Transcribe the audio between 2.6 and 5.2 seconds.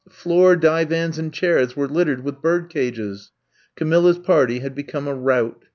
cages. Camilla 's party had become a